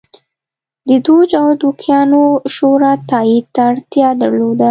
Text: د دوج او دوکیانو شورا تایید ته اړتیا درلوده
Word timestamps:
د 0.87 0.89
دوج 1.05 1.31
او 1.41 1.47
دوکیانو 1.61 2.23
شورا 2.55 2.91
تایید 3.09 3.45
ته 3.53 3.61
اړتیا 3.69 4.07
درلوده 4.21 4.59